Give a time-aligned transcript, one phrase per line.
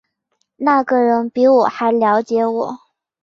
[0.55, 2.79] 那个人比我还瞭解我